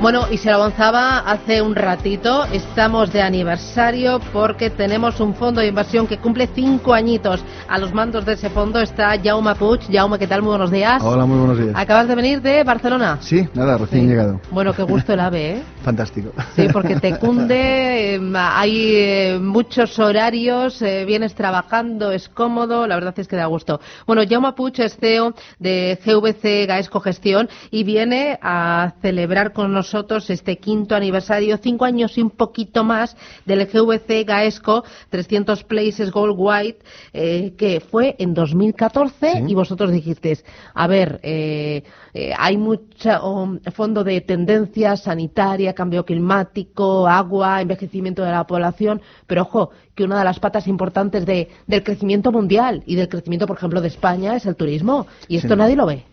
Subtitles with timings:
[0.00, 5.60] Bueno, y se lo avanzaba hace un ratito, estamos de aniversario porque tenemos un fondo
[5.60, 7.44] de inversión que cumple cinco añitos.
[7.66, 9.80] A los mandos de ese fondo está Jaume Puig.
[9.90, 10.42] Jaume, ¿qué tal?
[10.42, 11.02] Muy buenos días.
[11.02, 11.72] Hola, muy buenos días.
[11.74, 13.18] ¿Acabas de venir de Barcelona?
[13.20, 14.06] Sí, nada, recién Sí.
[14.08, 14.40] llegado.
[14.52, 15.62] Bueno, qué gusto el AVE, ¿eh?
[15.82, 16.30] Fantástico.
[16.54, 22.94] Sí, porque te cunde, eh, hay eh, muchos horarios, eh, vienes trabajando, es cómodo, la
[22.94, 23.80] verdad es que da gusto.
[24.06, 29.88] Bueno, Jaume Puig es CEO de GVC Gaesco Gestión y viene a celebrar con nosotros
[30.30, 36.34] este quinto aniversario, cinco años y un poquito más del GVC Gaesco 300 Places Gold
[36.36, 36.78] White,
[37.12, 39.38] eh, que fue en 2014 Sí.
[39.48, 41.82] y vosotros dijisteis, a ver, eh,
[42.14, 49.42] eh, hay mucho fondo de tendencia sanitaria, cambio climático, agua, envejecimiento de la población, pero
[49.42, 53.56] ojo, que una de las patas importantes de- del crecimiento mundial y del crecimiento, por
[53.56, 55.06] ejemplo, de España es el turismo.
[55.26, 55.58] Y esto Sí.
[55.58, 56.04] nadie lo ve.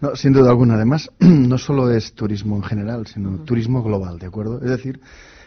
[0.00, 4.26] No, sin duda alguna, además, no solo es turismo en general, sino turismo global, ¿de
[4.26, 4.60] acuerdo?
[4.62, 5.00] Es decir,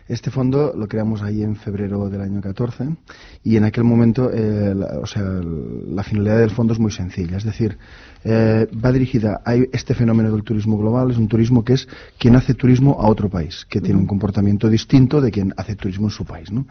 [0.08, 2.98] este fondo lo creamos ahí en febrero del año 14
[3.44, 7.38] y en aquel momento, eh, la, o sea, la finalidad del fondo es muy sencilla,
[7.38, 7.78] es decir,
[8.24, 11.88] eh, va dirigida a este fenómeno del turismo global, es un turismo que es
[12.20, 16.08] quien hace turismo a otro país, que tiene un comportamiento distinto de quien hace turismo
[16.08, 16.66] en su país, ¿no?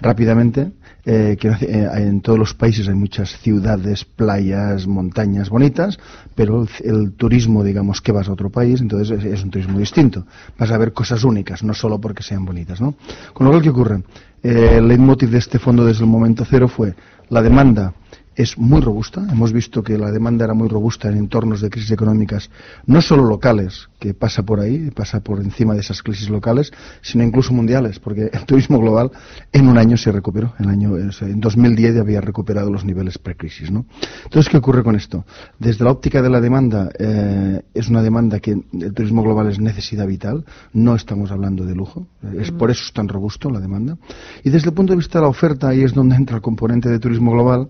[0.00, 0.72] Rápidamente,
[1.04, 5.98] eh, hace- eh, en todos los países hay muchas ciudades, playas, montañas bonitas,
[6.34, 9.78] pero el, el turismo, digamos, que vas a otro país, entonces es, es un turismo
[9.78, 10.26] distinto.
[10.58, 12.94] Vas a ver cosas únicas, no solo porque sean bonitas, ¿no?
[13.32, 14.02] Con lo cual, ¿qué ocurre?
[14.42, 16.94] Eh, el leitmotiv de este fondo desde el momento cero fue
[17.30, 17.94] la demanda
[18.36, 19.26] es muy robusta.
[19.30, 22.50] Hemos visto que la demanda era muy robusta en entornos de crisis económicas,
[22.86, 26.70] no solo locales, que pasa por ahí, pasa por encima de esas crisis locales,
[27.00, 29.10] sino incluso mundiales, porque el turismo global
[29.52, 30.52] en un año se recuperó.
[30.58, 33.70] En, el año, en 2010 ya había recuperado los niveles precrisis.
[33.70, 33.86] ¿no?
[34.24, 35.24] Entonces, ¿qué ocurre con esto?
[35.58, 39.58] Desde la óptica de la demanda, eh, es una demanda que el turismo global es
[39.58, 42.06] necesidad vital, no estamos hablando de lujo,
[42.38, 43.96] es por eso es tan robusto la demanda.
[44.44, 46.90] Y desde el punto de vista de la oferta, ahí es donde entra el componente
[46.90, 47.68] de turismo global,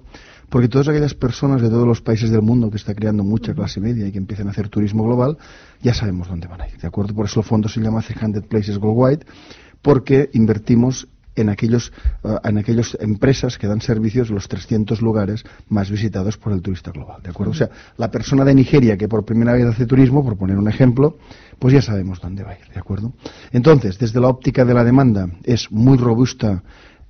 [0.48, 3.80] porque todas aquellas personas de todos los países del mundo que está creando mucha clase
[3.80, 5.38] media y que empiezan a hacer turismo global,
[5.82, 7.14] ya sabemos dónde van a ir, ¿de acuerdo?
[7.14, 9.26] Por eso el fondo se llama 300 Places Worldwide,
[9.82, 11.92] porque invertimos en aquellos
[12.24, 16.90] eh, en aquellas empresas que dan servicios los 300 lugares más visitados por el turista
[16.90, 17.52] global, ¿de acuerdo?
[17.52, 20.68] O sea, la persona de Nigeria que por primera vez hace turismo, por poner un
[20.68, 21.18] ejemplo,
[21.58, 23.12] pues ya sabemos dónde va a ir, ¿de acuerdo?
[23.52, 26.62] Entonces, desde la óptica de la demanda es muy robusta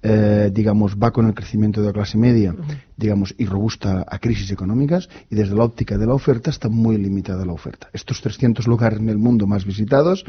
[0.09, 2.55] eh, digamos, va con el crecimiento de la clase media,
[2.97, 6.97] digamos, y robusta a crisis económicas, y desde la óptica de la oferta está muy
[6.97, 7.89] limitada la oferta.
[7.93, 10.25] Estos 300 lugares en el mundo más visitados,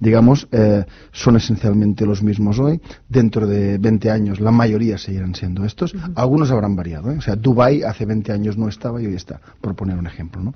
[0.00, 2.80] digamos, eh, son esencialmente los mismos hoy.
[3.08, 5.94] Dentro de 20 años la mayoría seguirán siendo estos.
[6.16, 7.12] Algunos habrán variado.
[7.12, 7.18] ¿eh?
[7.18, 10.42] O sea, Dubai hace 20 años no estaba y hoy está, por poner un ejemplo.
[10.42, 10.54] ¿no?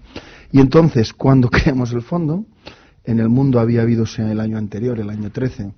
[0.50, 2.44] Y entonces, cuando creamos el fondo,
[3.04, 5.70] en el mundo había habido, o sea, el año anterior, el año 13,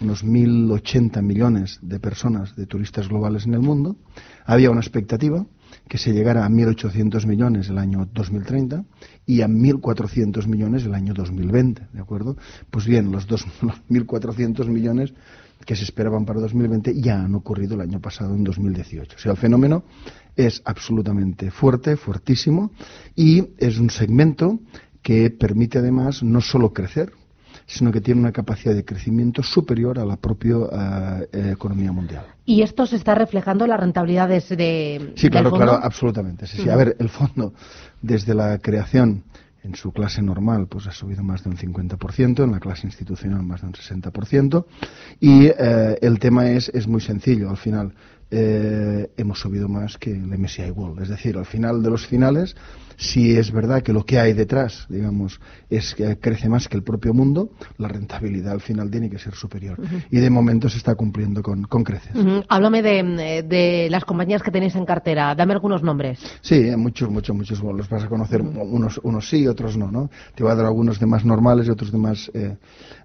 [0.00, 3.96] unos 1.080 millones de personas, de turistas globales en el mundo.
[4.44, 5.46] Había una expectativa
[5.88, 8.84] que se llegara a 1.800 millones el año 2030
[9.26, 12.36] y a 1.400 millones el año 2020, ¿de acuerdo?
[12.70, 15.14] Pues bien, los, dos, los 1.400 millones
[15.64, 19.16] que se esperaban para 2020 ya han ocurrido el año pasado, en 2018.
[19.16, 19.84] O sea, el fenómeno
[20.36, 22.72] es absolutamente fuerte, fuertísimo,
[23.14, 24.60] y es un segmento
[25.02, 27.12] que permite además no solo crecer,
[27.66, 30.56] sino que tiene una capacidad de crecimiento superior a la propia
[31.32, 32.24] eh, economía mundial.
[32.44, 35.66] Y esto se está reflejando en las rentabilidades de, Sí, claro, del fondo.
[35.66, 36.46] claro, absolutamente.
[36.46, 36.68] Sí, sí.
[36.68, 37.52] A ver, el fondo,
[38.00, 39.24] desde la creación
[39.64, 43.42] en su clase normal, pues ha subido más de un 50%, en la clase institucional
[43.42, 44.64] más de un 60%,
[45.18, 47.92] y eh, el tema es, es muy sencillo, al final
[48.30, 52.54] eh, hemos subido más que el MSCI World, es decir, al final de los finales,
[52.96, 55.40] si es verdad que lo que hay detrás, digamos,
[55.70, 59.34] es que crece más que el propio mundo, la rentabilidad al final tiene que ser
[59.34, 59.78] superior.
[60.10, 62.12] Y de momento se está cumpliendo con, con creces.
[62.48, 65.34] Háblame de, de las compañías que tenéis en cartera.
[65.34, 66.18] Dame algunos nombres.
[66.40, 67.60] Sí, eh, muchos, muchos, muchos.
[67.60, 70.10] Bueno, los vas a conocer unos, unos sí, otros no, ¿no?
[70.34, 72.56] Te voy a dar algunos de más normales y otros de más eh,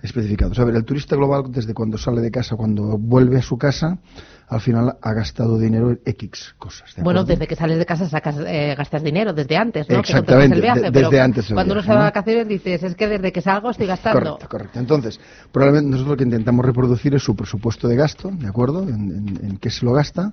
[0.02, 0.58] especificados.
[0.60, 4.00] A ver, el turista global, desde cuando sale de casa, cuando vuelve a su casa,
[4.48, 6.96] al final ha ha gastado dinero en X cosas.
[7.04, 10.00] bueno, desde que sales de casa sacas, eh, gastas dinero, desde antes, ¿no?
[10.00, 11.52] Exactamente, el viaje, desde antes.
[11.54, 14.20] cuando uno se va de vacaciones dices, es que desde que salgo estoy gastando.
[14.20, 14.80] Correcto, correcto.
[14.80, 15.20] Entonces,
[15.52, 18.84] probablemente nosotros lo que intentamos reproducir es su presupuesto de gasto, ¿de acuerdo?
[18.84, 20.32] En, en qué se lo gasta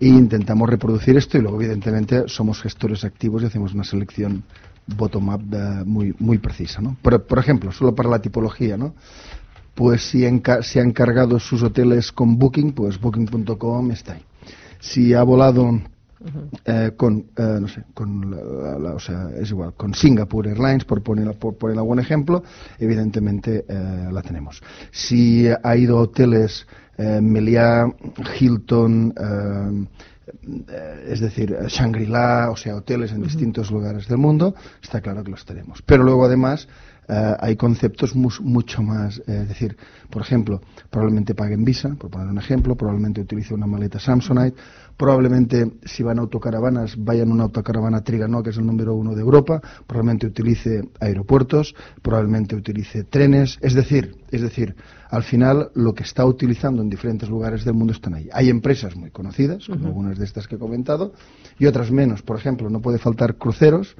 [0.00, 4.42] e intentamos reproducir esto y luego evidentemente somos gestores activos y hacemos una selección
[4.86, 6.80] bottom-up eh, muy, muy precisa.
[6.80, 6.96] ¿no?
[7.00, 8.94] Por, por, ejemplo, solo para la tipología, ¿no?
[9.74, 10.24] pues si,
[10.62, 14.22] si han cargado sus hoteles con Booking, pues booking.com está ahí.
[14.80, 15.80] Si ha volado
[16.64, 21.02] eh, con, eh, no sé, con la, o sea, es igual, con Singapore Airlines, por
[21.02, 22.42] poner, por poner algún ejemplo,
[22.78, 24.62] evidentemente eh, la tenemos.
[24.90, 26.66] Si ha ido a hoteles
[26.96, 27.86] eh, Meliá,
[28.38, 35.22] Hilton, eh, es decir, Shangri-La, o sea, hoteles en distintos lugares del mundo, está claro
[35.22, 35.82] que los tenemos.
[35.82, 36.68] Pero luego, además,
[37.08, 39.76] eh, hay conceptos mucho más, es decir,
[40.10, 40.60] por ejemplo,
[40.90, 44.56] probablemente paguen Visa, por poner un ejemplo, probablemente utilice una maleta Samsonite,
[44.96, 49.20] probablemente si van a autocaravanas vayan una autocaravana Trigano, que es el número uno de
[49.20, 54.74] Europa, probablemente utilice aeropuertos, probablemente utilice trenes, es decir, es decir,
[55.10, 58.28] al final lo que está utilizando en diferentes lugares del mundo están ahí.
[58.32, 61.12] Hay empresas muy conocidas, como algunas de estas que he comentado,
[61.58, 62.22] y otras menos.
[62.22, 63.94] Por ejemplo, no puede faltar cruceros,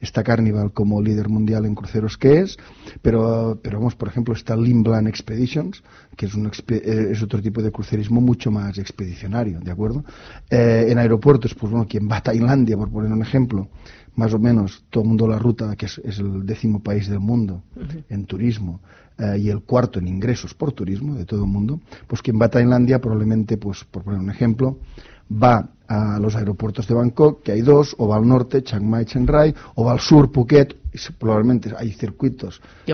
[0.00, 2.56] está Carnival como líder mundial en cruceros que es,
[3.02, 5.82] pero, pero vamos, por ejemplo, está Limblan Expeditions,
[6.16, 10.04] que es, un, eh, es otro tipo de crucerismo mucho más expedicionario, ¿de acuerdo?
[10.50, 13.68] Eh, en aeropuertos, pues bueno, quien va a Tailandia, por poner un ejemplo,
[14.16, 17.62] más o menos todo el mundo la ruta, que es, el décimo país del mundo
[18.08, 18.80] en turismo
[19.18, 22.46] eh, y el cuarto en ingresos por turismo de todo el mundo, pues quien va
[22.46, 24.78] a Tailandia probablemente, pues por poner un ejemplo,
[25.30, 29.04] va a los aeropuertos de Bangkok, que hay dos, o va al norte, Chiang Mai,
[29.04, 32.92] Chiang Rai, o va al sur, Phuket, y probablemente hay circuitos que,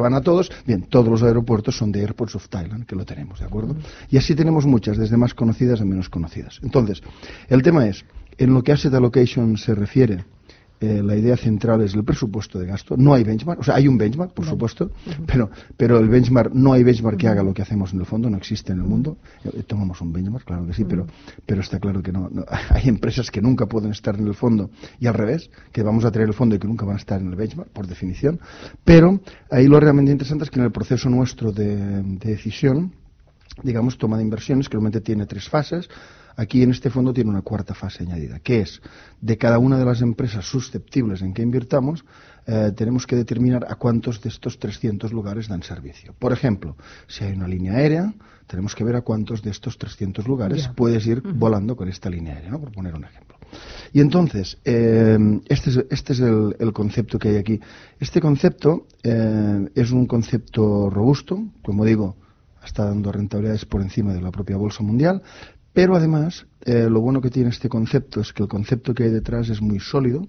[0.00, 0.50] van a todos.
[0.66, 3.74] Bien, todos los aeropuertos son de Airports of Thailand, que lo tenemos, ¿de acuerdo?
[4.10, 6.60] Y así tenemos muchas, desde más conocidas a menos conocidas.
[6.62, 7.02] Entonces,
[7.48, 8.04] el tema es,
[8.38, 10.24] en lo que Asset Allocation se refiere,
[10.78, 12.98] eh, la idea central es el presupuesto de gasto.
[12.98, 14.90] No hay benchmark, o sea, hay un benchmark, por supuesto,
[15.26, 18.28] pero, pero el benchmark, no hay benchmark que haga lo que hacemos en el fondo,
[18.28, 19.16] no existe en el mundo.
[19.44, 21.06] Eh, tomamos un benchmark, claro que sí, pero,
[21.46, 22.28] pero está claro que no,
[22.68, 26.10] Hay empresas que nunca pueden estar en el fondo y al revés, que vamos a
[26.10, 28.38] tener el fondo y que nunca van a estar en el benchmark, por definición.
[28.84, 32.92] Pero ahí lo realmente interesante es que en el proceso nuestro de, de decisión,
[33.62, 35.88] digamos, toma de inversiones, que realmente tiene tres fases
[36.36, 38.82] Aquí en este fondo tiene una cuarta fase añadida, que es
[39.20, 42.04] de cada una de las empresas susceptibles en que invirtamos,
[42.46, 46.14] eh, tenemos que determinar a cuántos de estos 300 lugares dan servicio.
[46.18, 46.76] Por ejemplo,
[47.08, 48.14] si hay una línea aérea,
[48.46, 52.34] tenemos que ver a cuántos de estos 300 lugares puedes ir volando con esta línea
[52.34, 52.60] aérea, ¿no?
[52.60, 53.36] por poner un ejemplo.
[53.92, 57.60] Y entonces, eh, este es, este es el, concepto que hay aquí.
[57.98, 62.16] Este concepto eh, es un concepto robusto, como digo,
[62.64, 65.22] está dando rentabilidades por encima de la propia bolsa mundial,
[65.76, 69.10] pero además, eh, lo bueno que tiene este concepto es que el concepto que hay
[69.10, 70.26] detrás es muy sólido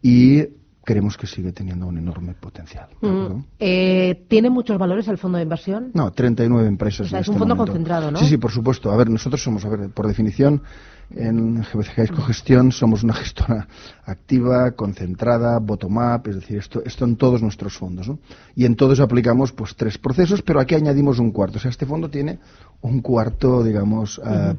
[0.00, 0.44] y
[0.84, 2.86] creemos que sigue teniendo un enorme potencial.
[3.00, 5.90] Mm, eh, ¿Tiene muchos valores el fondo de inversión?
[5.94, 7.08] No, 39 empresas.
[7.08, 8.20] O sea, es un este fondo concentrado, ¿no?
[8.20, 8.92] Sí, sí, por supuesto.
[8.92, 10.62] A ver, nosotros somos, a ver, por definición,
[11.10, 13.66] en GBC Cogestión somos una gestora
[14.04, 18.08] activa, concentrada, bottom-up, es decir, esto, esto en todos nuestros fondos.
[18.08, 18.18] ¿no?
[18.54, 21.58] Y en todos aplicamos pues tres procesos, pero aquí añadimos un cuarto.
[21.58, 22.38] O sea, este fondo tiene
[22.80, 24.54] un cuarto, digamos, uh,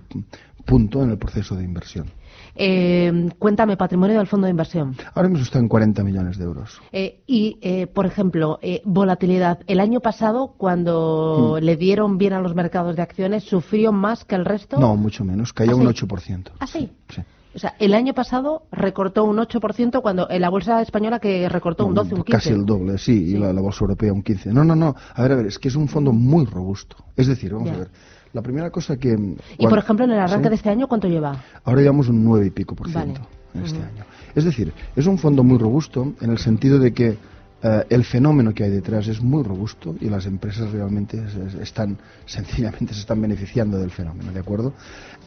[0.65, 2.11] punto en el proceso de inversión.
[2.55, 4.95] Eh, cuéntame, patrimonio del fondo de inversión.
[5.13, 6.81] Ahora mismo está en 40 millones de euros.
[6.91, 9.59] Eh, y, eh, por ejemplo, eh, volatilidad.
[9.67, 11.63] El año pasado, cuando hmm.
[11.63, 14.77] le dieron bien a los mercados de acciones, ¿sufrió más que el resto?
[14.77, 15.53] No, mucho menos.
[15.53, 16.51] Cayó ¿Ah, un 8%.
[16.59, 16.91] ¿Ah, sí?
[17.09, 17.21] sí.
[17.55, 21.87] O sea, el año pasado recortó un 8% cuando en la bolsa española que recortó
[21.87, 22.31] un 12, un 15.
[22.31, 24.53] Casi el doble, sí, y la, bolsa europea un 15.
[24.53, 24.95] No, no, no.
[25.15, 26.97] A ver, a ver, es que es un fondo muy robusto.
[27.15, 27.91] Es decir, vamos a ver.
[28.33, 29.17] La primera cosa que...
[29.57, 31.43] Y, por ejemplo, en el arranque de este año, ¿cuánto lleva?
[31.63, 33.21] Ahora llevamos un 9 y pico por ciento
[33.53, 34.05] en este año.
[34.35, 37.17] Es decir, es un fondo muy robusto en el sentido de que
[37.61, 41.21] eh, el fenómeno que hay detrás es muy robusto y las empresas realmente
[41.61, 44.73] están, sencillamente se están beneficiando del fenómeno, ¿de acuerdo?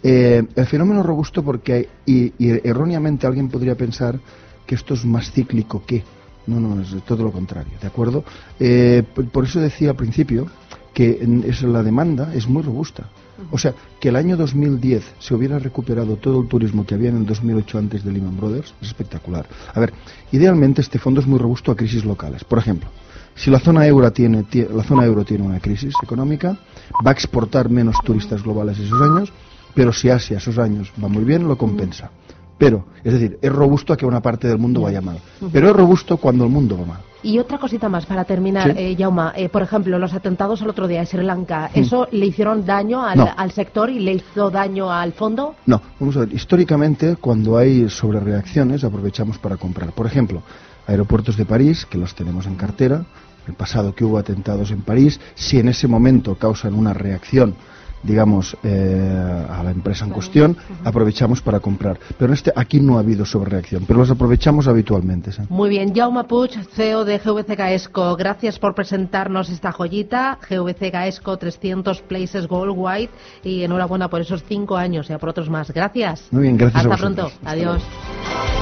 [0.02, 4.18] Eh, el fenómeno robusto porque, y, erróneamente alguien podría pensar
[4.66, 6.04] que esto es más cíclico que...
[6.44, 8.24] No, no, es todo lo contrario, ¿de acuerdo?
[8.58, 10.48] Eh, por eso decía al principio
[10.92, 13.08] que es, la demanda es muy robusta.
[13.50, 17.16] O sea, que el año 2010 se hubiera recuperado todo el turismo que había en
[17.16, 19.46] el 2008 antes de Lehman Brothers es espectacular.
[19.74, 19.92] A ver,
[20.30, 22.44] idealmente este fondo es muy robusto a crisis locales.
[22.44, 22.88] Por ejemplo,
[23.34, 24.44] si la zona euro tiene,
[24.74, 26.58] la zona euro tiene una crisis económica,
[27.04, 29.32] va a exportar menos turistas globales esos años,
[29.74, 32.10] pero si Asia esos años va muy bien, lo compensa.
[32.58, 35.18] Pero, es decir, es robusto a que una parte del mundo vaya mal.
[35.52, 37.00] Pero es robusto cuando el mundo va mal.
[37.22, 38.78] Y otra cosita más para terminar, Sí.
[38.78, 39.32] eh, Jauma.
[39.36, 43.04] Eh, por ejemplo, los atentados el otro día en Sri Lanka, ¿eso le hicieron daño
[43.04, 43.28] al, No.
[43.36, 45.54] al sector y le hizo daño al fondo?
[45.66, 49.92] No, vamos a ver, históricamente cuando hay sobrereacciones aprovechamos para comprar.
[49.92, 50.42] Por ejemplo,
[50.86, 53.04] aeropuertos de París, que los tenemos en cartera,
[53.46, 57.54] el pasado que hubo atentados en París, si en ese momento causan una reacción
[58.02, 61.98] digamos, eh, a la empresa en cuestión, aprovechamos para comprar.
[62.18, 65.32] Pero en este, aquí no ha habido sobrereacción, pero los aprovechamos habitualmente.
[65.32, 65.42] ¿sí?
[65.48, 71.36] Muy bien, Jaume Puig, CEO de GVC Gaesco, gracias por presentarnos esta joyita, GVC Gaesco
[71.36, 73.10] 300 Places Worldwide
[73.42, 75.70] y enhorabuena por esos cinco años y a por otros más.
[75.70, 76.26] Gracias.
[76.30, 77.32] Muy bien, gracias a Hasta vosotros.
[77.32, 77.48] pronto.
[77.48, 78.61] Hasta Adiós.